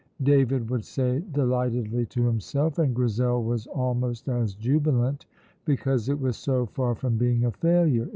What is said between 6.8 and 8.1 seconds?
from being a failure.